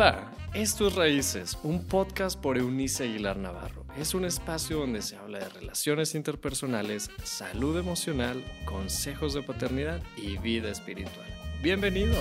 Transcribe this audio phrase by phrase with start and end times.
[0.00, 3.84] Hola, esto es Raíces, un podcast por Eunice Aguilar Navarro.
[3.98, 10.38] Es un espacio donde se habla de relaciones interpersonales, salud emocional, consejos de paternidad y
[10.38, 11.26] vida espiritual.
[11.62, 12.14] Bienvenido.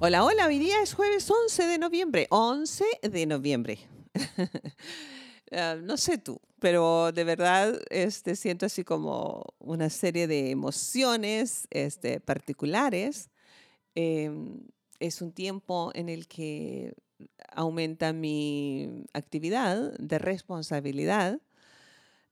[0.00, 2.26] Hola, hola, hoy día es jueves 11 de noviembre.
[2.30, 3.78] 11 de noviembre.
[5.50, 11.66] Ah, no sé tú, pero de verdad este, siento así como una serie de emociones
[11.70, 13.30] este, particulares.
[14.00, 14.60] Em,
[15.00, 16.94] es un tiempo en el que
[17.50, 21.40] aumenta mi actividad de responsabilidad.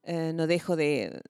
[0.05, 1.21] Eh, no dejo de,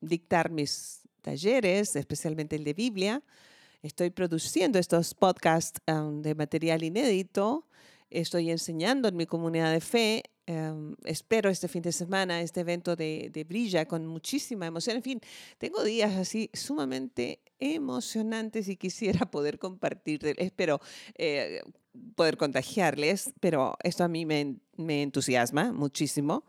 [0.00, 3.22] dictar mis talleres, especialmente el de Biblia.
[3.82, 7.68] Estoy produciendo estos podcasts de material inédito
[8.14, 10.22] estoy enseñando en mi comunidad de fe.
[10.46, 14.96] Em, espero este fin de semana este evento de, Brilla con muchísima emoción.
[14.96, 15.20] En fin,
[15.58, 20.20] tengo días así sumamente emocionantes y quisiera poder compartir.
[20.36, 20.80] Espero
[21.16, 21.62] eh,
[22.14, 24.58] poder contagiarles, pero esto a mí me,
[25.02, 26.44] entusiasma muchísimo.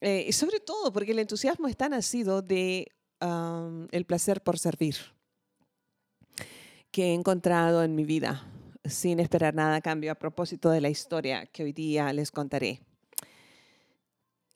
[0.00, 2.92] Eh, y sobre todo porque el entusiasmo está nacido de
[3.90, 4.94] el placer por servir
[6.92, 8.46] que he encontrado en mi vida
[8.84, 12.80] sin esperar nada a cambio a propósito de la historia que hoy día les contaré.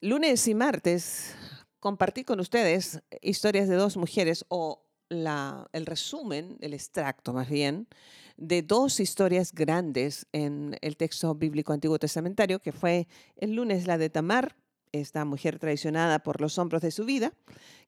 [0.03, 1.33] Lunes y martes
[1.79, 7.87] compartí con ustedes historias de dos mujeres o el resumen, el extracto más bien,
[8.35, 13.97] de dos historias grandes en el texto bíblico antiguo testamentario, que fue el lunes la
[13.97, 14.57] de Tamar,
[14.91, 17.31] esta mujer traicionada por los hombros de su vida,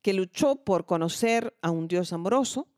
[0.02, 2.70] que luchó por conocer a un Dios amoroso.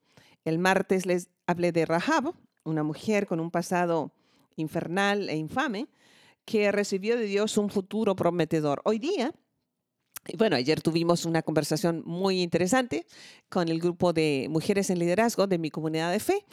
[0.46, 4.12] El martes les hablé de Rahab, una mujer con un pasado
[4.56, 5.88] infernal e infame,
[6.48, 8.82] que recibió de Dios un futuro prometedor.
[8.86, 9.34] Hoy día,
[10.38, 13.06] bueno, ayer tuvimos una conversación muy interesante
[13.50, 16.46] con el grupo de mujeres en liderazgo de mi comunidad de fe,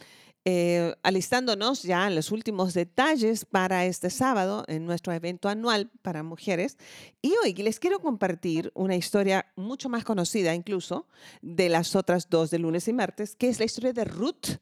[0.43, 6.23] eh, alistándonos ya en los últimos detalles para este sábado en nuestro evento anual para
[6.23, 6.77] mujeres.
[7.21, 11.07] Y hoy les quiero compartir una historia mucho más conocida incluso
[11.41, 14.59] de las otras dos de lunes y martes, que es la historia de Ruth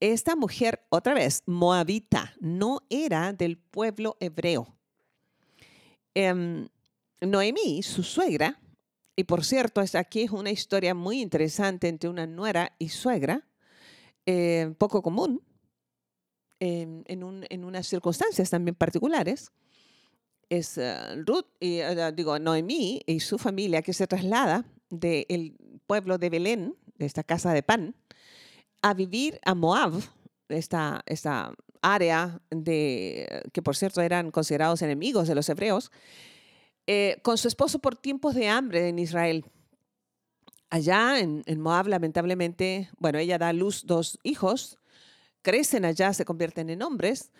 [0.00, 4.76] esta mujer, otra vez, moabita, no era del pueblo hebreo.
[6.14, 6.68] Em,
[7.20, 8.60] Noemí, su suegra,
[9.16, 13.46] y por cierto, aquí es una historia muy interesante entre una nuera y suegra,
[14.26, 15.42] eh, poco común,
[16.60, 19.52] em, en, unas circunstancias también particulares.
[20.50, 26.18] Es eh, Ruth, y, eh, digo, Noemí y su familia que se traslada del pueblo
[26.18, 27.94] de Belén, de esta casa de pan,
[28.86, 30.00] a vivir a Moab,
[30.48, 31.52] esta, esta
[31.82, 35.90] área de, que por cierto eran considerados enemigos de los hebreos,
[36.86, 39.44] eh, con su esposo por tiempos de hambre en Israel.
[40.70, 44.78] Allá en, Moab, lamentablemente, bueno, ella da a luz dos hijos,
[45.42, 47.32] crecen allá, se convierten en hombres,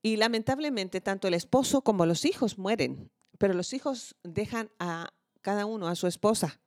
[0.00, 5.12] y lamentablemente tanto el esposo como los hijos mueren, pero los hijos dejan a
[5.42, 6.60] cada uno a su esposa.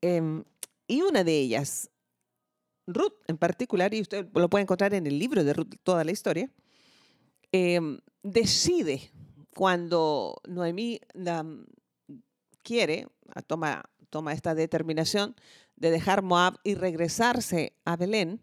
[0.00, 0.42] Em,
[0.88, 1.90] y una de ellas,
[2.86, 6.12] Ruth en particular, y usted lo puede encontrar en el libro de Ruth, toda la
[6.12, 6.50] historia,
[7.52, 9.10] em, decide
[9.54, 11.00] cuando Noemí
[12.62, 13.06] quiere,
[13.46, 15.34] toma, toma esta determinación
[15.76, 18.42] de dejar Moab y regresarse a Belén.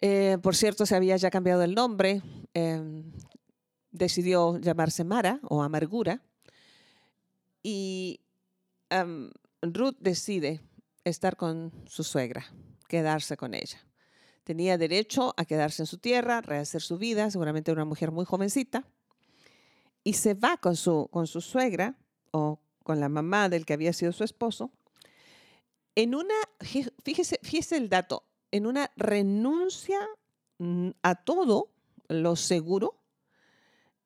[0.00, 2.22] Eh, por cierto, se había ya cambiado el nombre,
[2.54, 3.12] em,
[3.90, 6.22] decidió llamarse Mara o Amargura.
[7.62, 8.20] Y
[9.62, 10.60] Ruth decide
[11.04, 12.46] estar con su suegra
[12.88, 13.78] quedarse con ella.
[14.42, 18.84] Tenía derecho a quedarse en su tierra, rehacer su vida, seguramente una mujer muy jovencita,
[20.02, 21.96] y se va con su, con su suegra
[22.30, 24.72] o con la mamá del que había sido su esposo,
[25.94, 29.98] en una, fíjese, fíjese el dato, en una renuncia
[30.58, 31.72] mm, a todo
[32.08, 33.02] lo seguro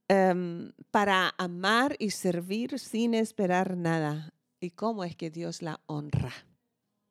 [0.08, 4.32] em, para amar y servir sin esperar nada.
[4.58, 6.32] ¿Y cómo es que Dios la honra?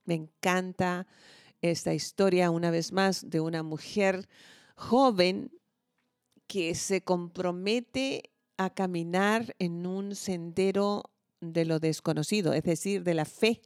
[0.03, 1.07] Me encanta
[1.61, 4.27] esta historia una vez más de una mujer
[4.75, 5.51] joven
[6.47, 11.03] que se compromete a caminar en un sendero
[11.39, 13.61] de lo desconocido, es decir, de la fe.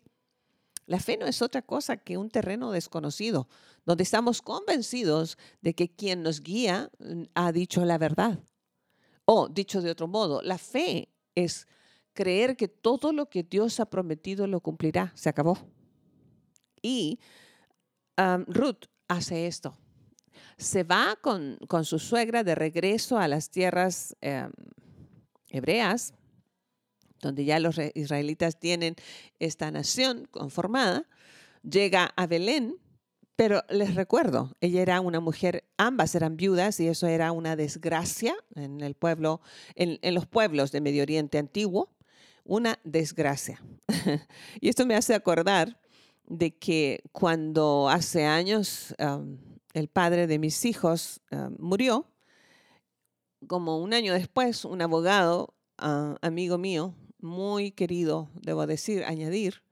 [0.85, 3.47] La fe no es otra cosa que un terreno desconocido,
[3.85, 8.39] donde estamos convencidos de que quien nos guía mm, ha dicho la verdad.
[9.25, 11.67] O, dicho de otro modo, la fe es
[12.13, 15.11] creer que todo lo que Dios ha prometido lo cumplirá.
[15.15, 15.57] Se acabó.
[16.81, 17.19] Y
[18.47, 19.77] Ruth hace esto.
[20.57, 24.51] Se va con, su suegra de regreso a las tierras em,
[25.49, 26.13] hebreas,
[27.21, 28.95] donde ya los israelitas tienen
[29.39, 31.07] esta nación conformada.
[31.63, 32.77] Llega a Belén
[33.35, 38.33] Pero les recuerdo, ella era una mujer, ambas eran viudas y eso era una desgracia
[38.55, 39.41] en el pueblo,
[39.75, 41.89] en, los pueblos de Medio Oriente antiguo,
[42.45, 43.61] una desgracia.
[44.61, 45.77] y esto me hace acordar
[46.27, 48.95] de que cuando hace años
[49.73, 51.21] el padre de mis hijos
[51.57, 52.07] murió,
[53.47, 59.63] como un año después, un abogado, ah, amigo mío, muy querido, debo decir, añadir,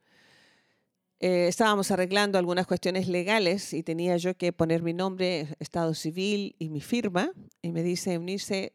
[1.20, 6.56] eh, estábamos arreglando algunas cuestiones legales y tenía yo que poner mi nombre, estado civil
[6.60, 7.32] y mi firma.
[7.62, 8.74] Y me dice Eunice,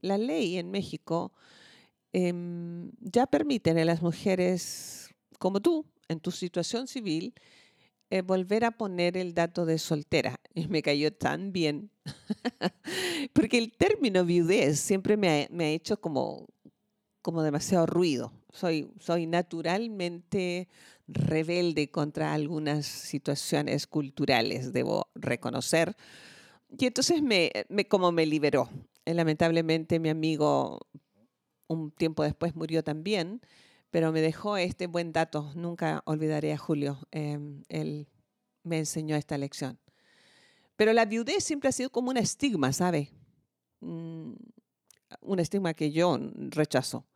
[0.00, 1.32] la ley en México
[2.12, 7.34] em, ya permiten a las mujeres como tú, en tu situación civil,
[8.10, 10.36] eh, volver a poner el dato de soltera.
[10.56, 11.90] Y me cayó tan bien.
[13.32, 16.46] Porque el término viudez siempre me ha, hecho como,
[17.22, 18.32] como demasiado ruido.
[18.52, 20.68] Soy, soy naturalmente
[21.08, 25.96] rebelde contra algunas situaciones culturales, debo reconocer.
[26.78, 28.68] Y entonces me, me como me liberó.
[29.04, 30.78] Eh, lamentablemente mi amigo
[31.66, 33.40] un tiempo después murió también,
[33.94, 35.52] pero me dejó este buen dato.
[35.54, 36.98] Nunca olvidaré a Julio.
[37.12, 38.08] Em, él
[38.64, 39.78] me enseñó esta lección.
[40.74, 43.12] Pero la viudez siempre ha sido como un estigma, ¿sabe?
[43.78, 44.32] Mm,
[45.20, 47.06] un estigma que yo rechazo.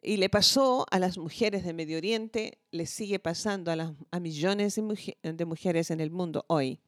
[0.00, 4.74] Y le pasó a las mujeres de Medio Oriente, le sigue pasando a, a millones
[4.74, 6.80] de, mujeres en el mundo hoy.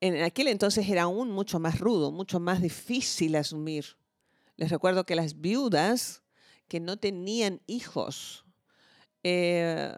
[0.00, 3.98] En aquel entonces era aún mucho más rudo, mucho más difícil asumir.
[4.56, 6.22] Les recuerdo que las viudas
[6.68, 8.44] que no tenían hijos
[9.22, 9.96] eh,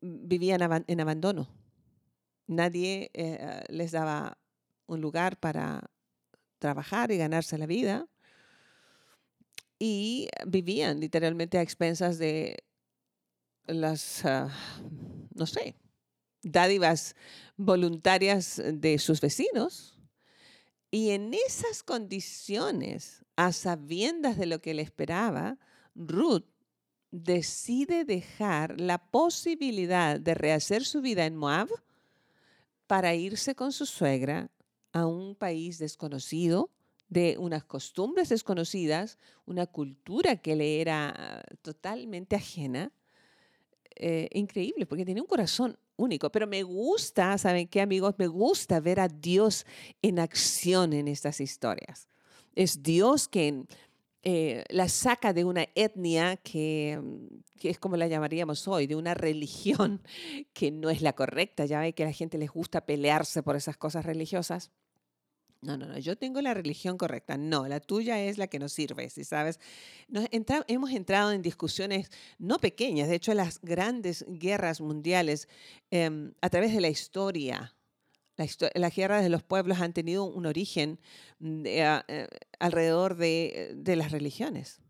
[0.00, 1.48] vivían en abandono.
[2.46, 4.38] Nadie eh, les daba
[4.86, 5.90] un lugar para
[6.58, 8.06] trabajar y ganarse la vida
[9.78, 12.64] y vivían literalmente a expensas de
[13.66, 14.48] las, ah,
[15.34, 15.74] no sé,
[16.42, 17.16] dádivas
[17.56, 19.98] voluntarias de sus vecinos.
[20.90, 25.58] Y en esas condiciones, a sabiendas de lo que le esperaba,
[25.94, 26.44] Ruth
[27.10, 31.68] decide dejar la posibilidad de rehacer su vida en Moab
[32.86, 34.50] para irse con su suegra
[34.92, 36.70] a un país desconocido,
[37.08, 42.90] de unas costumbres desconocidas, una cultura que le era totalmente ajena.
[43.96, 46.32] Eh, increíble, porque tiene un corazón único.
[46.32, 48.14] Pero me gusta, ¿saben qué amigos?
[48.16, 49.66] Me gusta ver a Dios
[50.00, 52.08] en acción en estas historias.
[52.54, 53.68] Es Dios quien
[54.22, 57.00] eh, la saca de una etnia que,
[57.58, 60.02] que, es como la llamaríamos hoy, de una religión
[60.52, 61.64] que no es la correcta.
[61.66, 64.70] Ya ve que a la gente les gusta pelearse por esas cosas religiosas.
[65.62, 67.36] No, no, no, yo tengo la religión correcta.
[67.36, 69.60] No, la tuya es la que nos sirve, si sabes.
[70.66, 75.48] hemos entrado en discusiones no pequeñas, de hecho las grandes guerras mundiales
[75.90, 77.76] em, a través de la historia.
[78.36, 80.98] Las guerras de los pueblos han tenido un origen
[81.38, 84.80] mm, ah, eh, alrededor de, las religiones.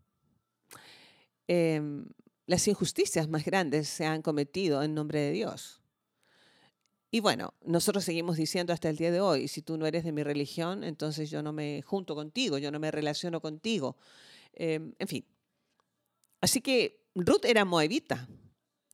[1.47, 2.05] Em,
[2.45, 5.81] las injusticias más grandes se han cometido en nombre de Dios.
[7.11, 10.11] Y bueno, nosotros seguimos diciendo hasta el día de hoy, si tú no eres de
[10.11, 13.97] mi religión, entonces yo no me junto contigo, yo no me relaciono contigo.
[14.53, 15.25] Em, en fin.
[16.41, 18.27] Así que Ruth era moabita.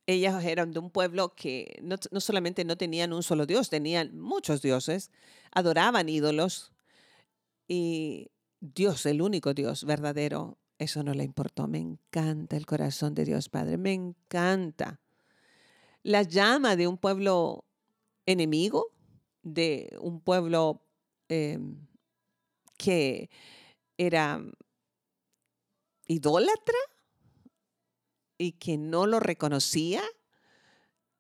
[0.10, 4.18] Ellas eran de un pueblo que no, no solamente no tenían un solo Dios, tenían
[4.18, 5.12] muchos dioses,
[5.52, 6.72] adoraban ídolos
[7.68, 11.68] y Dios, el único Dios verdadero, eso no le importó.
[11.68, 15.00] Me encanta el corazón de Dios Padre, me encanta.
[16.02, 17.66] La llama de un pueblo
[18.26, 18.92] enemigo
[19.44, 20.82] de un pueblo
[21.28, 21.86] em,
[22.78, 23.30] que
[23.96, 24.42] era
[26.08, 26.80] idólatra
[28.40, 30.02] y que no lo reconocía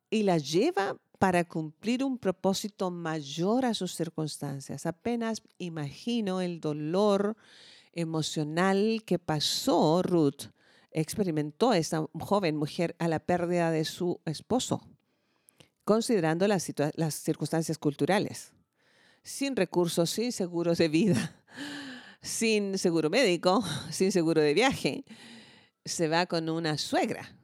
[0.09, 4.88] y la lleva para cumplir un propósito mayor a sus circunstancias.
[4.88, 7.38] Apenas imagino el dolor
[7.93, 10.45] emocional que pasó Ruth,
[10.89, 14.81] experimentó esta joven mujer a la pérdida de su esposo
[15.89, 16.71] considerando las,
[17.15, 18.53] circunstancias culturales.
[19.23, 21.35] Sin recursos, sin seguros de vida,
[22.21, 25.03] sin seguro médico, sin seguro de viaje,
[25.89, 27.36] se va con una suegra.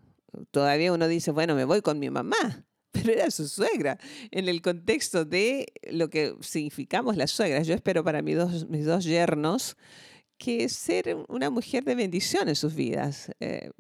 [0.52, 3.98] Todavía uno dice, bueno, me voy con mi mamá, pero era su suegra.
[4.32, 8.86] En el contexto de lo que significamos las suegras, yo espero para mis dos, mis
[8.86, 9.78] dos yernos
[10.38, 13.32] que ser una mujer de bendición en sus vidas.
[13.40, 13.72] Eh,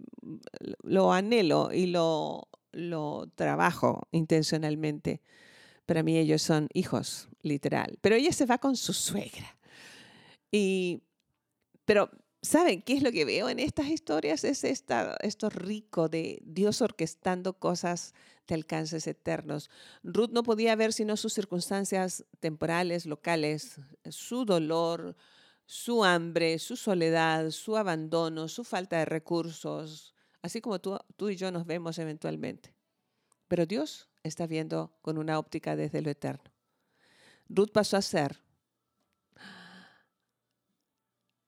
[0.84, 5.22] lo anhelo y lo, lo trabajo intencionalmente.
[5.86, 7.98] Para mí ellos son hijos, literal.
[8.01, 9.57] Pero ella se va con su suegra.
[10.51, 11.01] Y,
[11.86, 12.10] pero
[12.45, 14.43] ¿Saben qué es lo que veo en estas historias?
[14.43, 18.13] Es esta, esto rico de Dios orquestando cosas
[18.45, 19.71] de alcances eternos.
[20.03, 25.15] Ruth no podía ver sino sus circunstancias temporales, locales, su dolor,
[25.65, 31.35] su hambre, su soledad, su abandono, su falta de recursos, así como tú, tú y
[31.37, 32.75] yo nos vemos eventualmente.
[33.47, 36.43] Pero Dios está viendo con una óptica desde lo eterno.
[37.49, 38.44] Ruth pasó a ser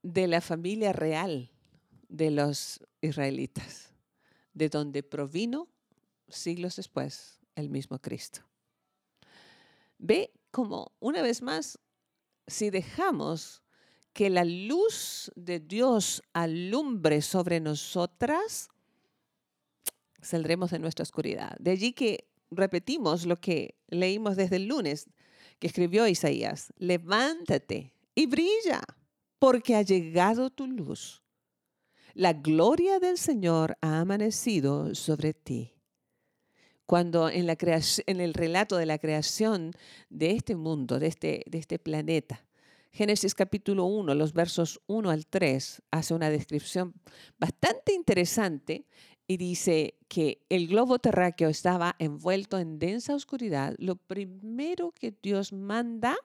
[0.07, 1.51] de la familia real
[2.07, 3.93] de los israelitas,
[4.53, 5.67] de donde provino
[6.29, 8.41] siglos después el mismo Cristo.
[9.97, 11.77] Ve como, una vez más,
[12.47, 13.61] si dejamos
[14.13, 18.69] que la luz de Dios alumbre sobre nosotras,
[20.21, 21.57] saldremos de nuestra oscuridad.
[21.59, 25.09] De allí que repetimos lo que leímos desde el lunes
[25.59, 26.71] que escribió Isaías.
[26.77, 28.81] Levántate y brilla
[29.39, 31.23] porque ha llegado tu luz.
[32.13, 35.73] La gloria del Señor ha amanecido sobre ti.
[36.85, 39.73] Cuando en, el relato de la creación
[40.09, 42.47] de este mundo, de este, este planeta,
[42.91, 46.93] Génesis capítulo 1, los versos 1 al 3, hace una descripción
[47.37, 48.87] bastante interesante
[49.27, 53.75] y dice que el globo terráqueo estaba envuelto en densa oscuridad.
[53.77, 56.15] Lo primero que Dios manda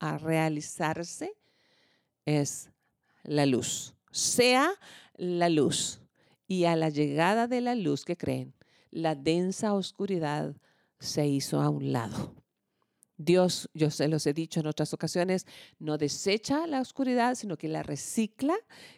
[0.00, 1.32] a realizarse
[2.26, 2.70] es
[3.24, 4.72] la luz, sea
[5.16, 6.00] la luz.
[6.46, 8.54] Y a la llegada de la luz, que creen?
[8.90, 10.54] La densa oscuridad
[10.98, 12.34] se hizo a un lado.
[13.24, 15.46] Dios, yo se los he dicho en otras ocasiones,
[15.78, 18.54] no desecha la oscuridad, sino que la recicla,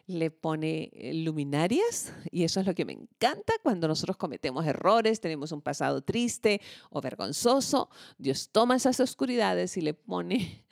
[0.07, 5.21] le pone eh, luminarias y eso es lo que me encanta cuando nosotros cometemos errores,
[5.21, 7.90] tenemos un pasado triste o vergonzoso.
[8.19, 10.64] Dios toma esas oscuridades y le pone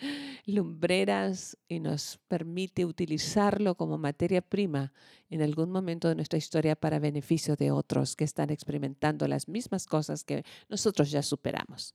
[0.45, 4.93] lumbreras y nos permite utilizarlo como materia prima
[5.31, 9.87] en algún momento de nuestra historia para beneficio de otros que están experimentando las mismas
[9.87, 11.95] cosas que nosotros ya superamos.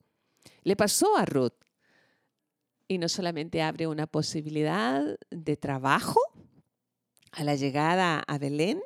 [0.64, 1.54] Le pasó a Ruth.
[2.90, 6.22] Y no solamente abre una posibilidad de trabajo
[7.34, 8.80] a la llegada a Belén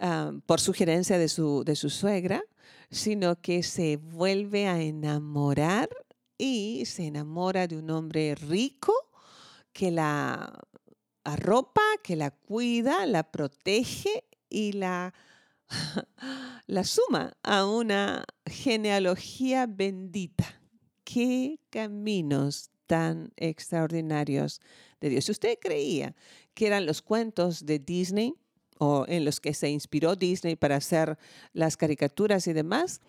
[0.00, 2.42] ah, por sugerencia de su, de su suegra,
[2.90, 5.88] sino que se vuelve a enamorar
[6.38, 8.94] y se enamora de un hombre rico
[9.72, 10.58] que la
[11.24, 15.12] arropa, que la cuida, la protege y la,
[16.66, 20.56] la suma a una genealogía bendita
[21.06, 24.60] qué caminos tan extraordinarios
[25.00, 25.24] de Dios.
[25.24, 26.14] Si usted creía
[26.52, 28.34] que eran los cuentos de Disney
[28.78, 31.16] o en los que se inspiró Disney para hacer
[31.52, 33.00] las caricaturas y demás,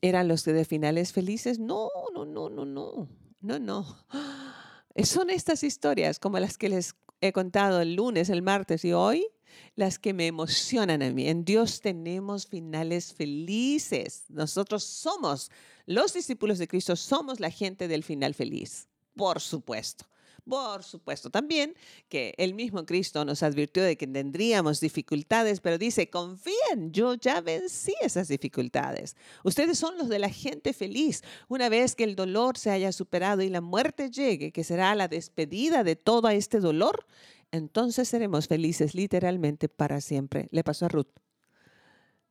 [0.00, 3.08] eran los de finales felices, no, no, no, no, no,
[3.40, 4.06] no, no.
[5.04, 9.26] Son estas historias como las que les he contado el lunes, el martes y hoy,
[9.74, 11.28] las que me emocionan a mí.
[11.28, 14.24] En Dios tenemos finales felices.
[14.28, 15.50] Nosotros somos
[15.86, 20.06] los discípulos de Cristo, somos la gente del final feliz, por supuesto.
[20.48, 21.74] Por supuesto, también
[22.08, 27.40] que el mismo Cristo nos advirtió de que tendríamos dificultades, pero dice, confíen, yo ya
[27.40, 29.16] vencí esas dificultades.
[29.44, 31.22] Ustedes son los de la gente feliz.
[31.48, 35.08] Una vez que el dolor se haya superado y la muerte llegue, que será la
[35.08, 37.06] despedida de todo este dolor,
[37.52, 40.48] entonces seremos felices literalmente para siempre.
[40.50, 41.08] Le pasó a Ruth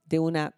[0.06, 0.56] de una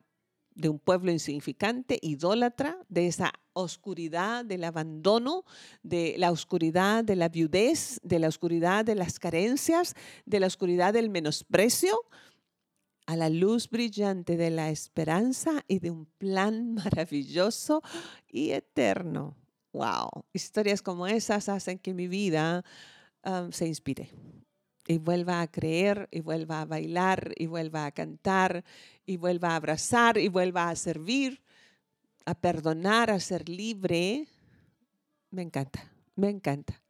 [0.59, 5.45] de un pueblo insignificante, idólatra, de esa oscuridad del abandono,
[5.83, 10.93] de la oscuridad de la viudez, de la oscuridad de las carencias, de la oscuridad
[10.93, 11.97] del menosprecio,
[13.05, 17.81] a la luz brillante de la esperanza y de un plan maravilloso
[18.27, 19.37] y eterno.
[19.71, 22.65] Wow, historias como esas hacen que mi vida
[23.23, 24.11] um, se inspire
[24.89, 28.65] y vuelva a creer y vuelva a bailar y vuelva a cantar
[29.05, 31.43] y vuelva a abrazar y vuelva a servir,
[32.25, 34.27] a perdonar, a ser libre.
[35.29, 36.81] Me encanta, me encanta.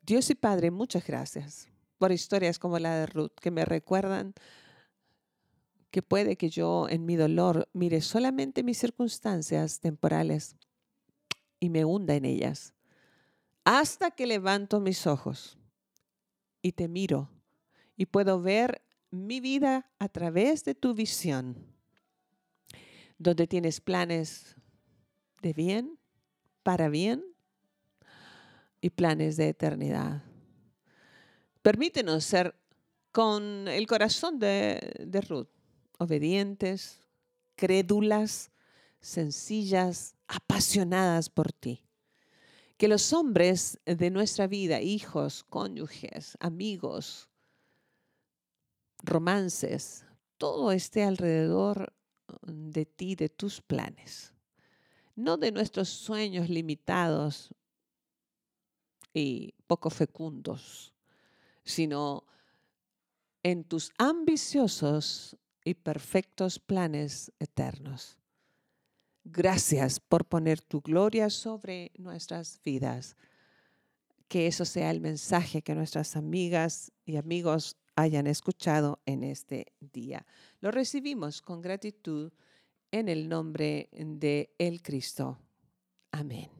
[0.00, 1.68] Dios y Padre, muchas gracias
[1.98, 4.32] por historias como la de Ruth que me recuerdan
[5.90, 10.54] que puede que yo en mi dolor mire solamente mis circunstancias temporales
[11.58, 12.74] y me hunda en ellas,
[13.64, 15.58] hasta que levanto mis ojos
[16.62, 17.28] y te miro
[17.96, 21.56] y puedo ver mi vida a través de tu visión,
[23.18, 24.56] donde tienes planes
[25.42, 25.98] de bien,
[26.62, 27.24] para bien
[28.80, 30.22] y planes de eternidad.
[31.60, 32.54] Permítenos ser
[33.12, 35.50] con el corazón de, Ruth,
[35.98, 37.00] obedientes,
[37.56, 38.50] crédulas,
[39.00, 41.84] sencillas, apasionadas por ti
[42.82, 47.30] que los hombres de nuestra vida, hijos, cónyuges, amigos,
[49.04, 50.04] romances,
[50.36, 51.94] todo esté alrededor
[52.42, 54.34] de ti, de tus planes,
[55.14, 57.54] no de nuestros sueños limitados
[59.14, 60.92] y poco fecundos,
[61.62, 62.24] sino
[63.44, 68.18] en tus ambiciosos y perfectos planes eternos.
[69.24, 73.16] Gracias por poner tu gloria sobre nuestras vidas.
[74.28, 80.26] Que eso sea el mensaje que nuestras amigas y amigos hayan escuchado en este día.
[80.60, 82.32] Lo recibimos con gratitud
[82.90, 85.38] en el nombre de el Cristo.
[86.10, 86.50] Amén.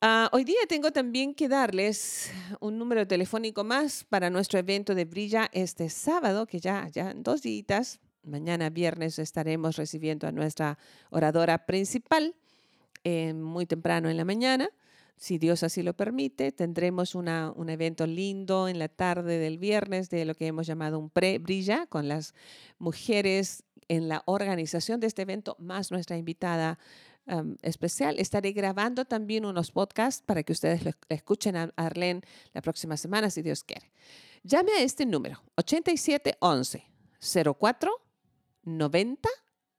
[0.00, 5.06] Ah, hoy día tengo también que darles un número telefónico más para nuestro evento de
[5.06, 10.78] Brilla este sábado, que ya, ya en dos días, mañana viernes estaremos recibiendo a nuestra
[11.10, 12.34] oradora principal
[13.04, 14.70] eh, muy temprano en la mañana.
[15.16, 17.28] Si Dios así lo permite, tendremos un
[17.68, 22.08] evento lindo en la tarde del viernes de lo que hemos llamado un pre-brilla con
[22.08, 22.34] las
[22.78, 26.78] mujeres en la organización de este evento, más nuestra invitada
[27.62, 28.18] especial.
[28.18, 33.40] Estaré grabando también unos podcasts para que ustedes escuchen a Arlene la próxima semana, si
[33.42, 33.92] Dios quiere.
[34.42, 36.84] Llame a este número, 8711
[37.58, 38.03] 04
[38.64, 39.28] 90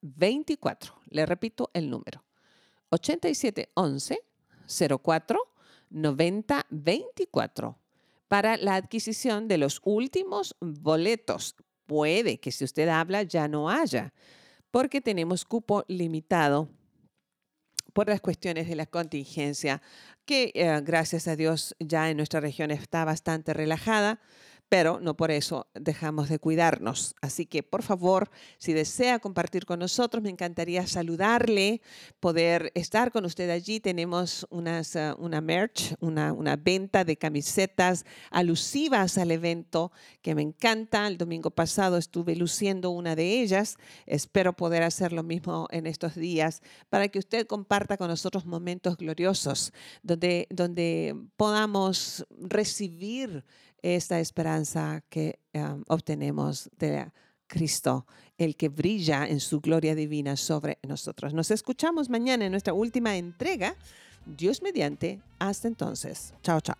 [0.01, 0.95] 24.
[1.09, 2.23] Le repito el número,
[2.89, 4.19] 8711
[5.01, 5.39] 04
[5.89, 7.79] 90 24
[8.27, 11.55] para la adquisición de los últimos boletos.
[11.85, 14.13] Puede que si usted habla ya no haya,
[14.71, 16.69] porque tenemos cupo limitado
[17.93, 19.81] por las cuestiones de la contingencia,
[20.25, 24.19] que eh, gracias a Dios ya en nuestra región está bastante relajada
[24.69, 27.15] pero no por eso dejamos de cuidarnos.
[27.21, 31.81] Así que, por favor, si desea compartir con nosotros, me encantaría saludarle,
[32.19, 33.79] poder estar con usted allí.
[33.79, 39.91] Tenemos unas, ah, una merch, una, una venta de camisetas alusivas al evento
[40.21, 41.07] que me encanta.
[41.07, 43.77] El domingo pasado estuve luciendo una de ellas.
[44.05, 48.97] Espero poder hacer lo mismo en estos días para que usted comparta con nosotros momentos
[48.97, 53.43] gloriosos donde, donde podamos recibir
[53.93, 55.39] esta esperanza que
[55.87, 57.11] obtenemos de
[57.47, 61.33] Cristo, el que brilla en su gloria divina sobre nosotros.
[61.33, 63.75] Nos escuchamos mañana en nuestra última entrega.
[64.25, 65.21] Dios mediante.
[65.37, 66.33] Hasta entonces.
[66.41, 66.77] Chao, chao.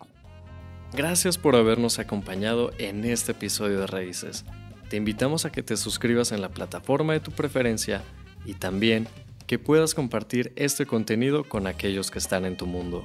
[0.92, 4.44] Gracias por habernos acompañado en este episodio de Raíces.
[4.90, 8.02] Te invitamos a que te suscribas en la plataforma de tu preferencia
[8.44, 9.06] y también
[9.46, 13.04] que puedas compartir este contenido con aquellos que están en tu mundo.